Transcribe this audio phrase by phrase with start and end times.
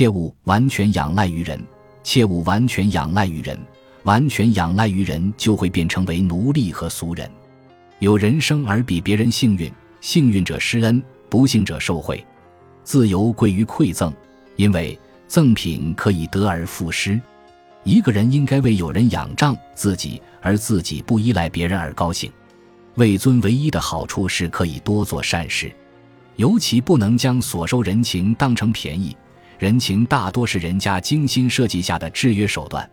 [0.00, 1.62] 切勿完全仰赖于人，
[2.02, 3.58] 切勿完全仰赖于人，
[4.04, 7.30] 完全仰赖于人就会变成为奴隶和俗人。
[7.98, 12.24] 有人生而比别人幸运，幸运者施恩，不幸者受贿。
[12.82, 14.10] 自由贵于馈赠，
[14.56, 17.20] 因为赠品可以得而复失。
[17.84, 22.32] 一个人应该为有人仰仗自己，而自己不依赖别人而高兴。
[22.94, 25.70] 位尊唯一的好处是可以多做善事，
[26.36, 29.14] 尤其不能将所收人情当成便宜。
[29.60, 32.90] 人情大多是人家精心设计下的制约手段。